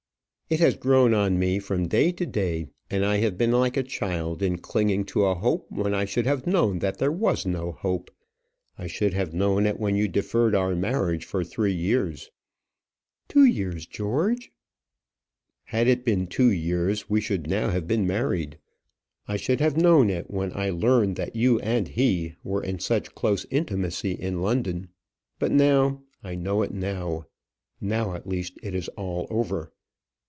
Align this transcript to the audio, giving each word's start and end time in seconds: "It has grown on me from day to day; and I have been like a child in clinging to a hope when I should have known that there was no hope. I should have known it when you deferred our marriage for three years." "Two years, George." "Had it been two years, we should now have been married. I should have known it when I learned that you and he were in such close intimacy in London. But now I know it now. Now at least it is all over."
"It 0.51 0.59
has 0.59 0.75
grown 0.75 1.13
on 1.13 1.39
me 1.39 1.59
from 1.59 1.87
day 1.87 2.11
to 2.11 2.25
day; 2.25 2.65
and 2.89 3.05
I 3.05 3.19
have 3.19 3.37
been 3.37 3.53
like 3.53 3.77
a 3.77 3.83
child 3.83 4.43
in 4.43 4.57
clinging 4.57 5.05
to 5.05 5.23
a 5.23 5.33
hope 5.35 5.71
when 5.71 5.93
I 5.93 6.03
should 6.03 6.25
have 6.25 6.45
known 6.45 6.79
that 6.79 6.97
there 6.97 7.09
was 7.09 7.45
no 7.45 7.71
hope. 7.71 8.11
I 8.77 8.85
should 8.87 9.13
have 9.13 9.33
known 9.33 9.65
it 9.65 9.79
when 9.79 9.95
you 9.95 10.09
deferred 10.09 10.53
our 10.53 10.75
marriage 10.75 11.23
for 11.23 11.45
three 11.45 11.71
years." 11.73 12.31
"Two 13.29 13.45
years, 13.45 13.85
George." 13.85 14.51
"Had 15.63 15.87
it 15.87 16.03
been 16.03 16.27
two 16.27 16.51
years, 16.51 17.09
we 17.09 17.21
should 17.21 17.47
now 17.49 17.69
have 17.69 17.87
been 17.87 18.05
married. 18.05 18.57
I 19.29 19.37
should 19.37 19.61
have 19.61 19.77
known 19.77 20.09
it 20.09 20.29
when 20.29 20.51
I 20.53 20.69
learned 20.69 21.15
that 21.15 21.33
you 21.33 21.61
and 21.61 21.87
he 21.87 22.35
were 22.43 22.61
in 22.61 22.79
such 22.79 23.15
close 23.15 23.45
intimacy 23.51 24.11
in 24.11 24.41
London. 24.41 24.89
But 25.39 25.53
now 25.53 26.03
I 26.21 26.35
know 26.35 26.61
it 26.61 26.73
now. 26.73 27.27
Now 27.79 28.13
at 28.15 28.27
least 28.27 28.59
it 28.61 28.75
is 28.75 28.89
all 28.97 29.27
over." 29.29 29.71